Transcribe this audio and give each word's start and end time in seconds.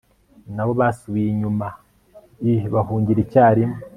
na 0.55 0.63
bo 0.67 0.73
basubiye 0.79 1.27
inyuma 1.33 1.67
l 2.43 2.45
bahungira 2.73 3.19
icyarimwe 3.25 3.79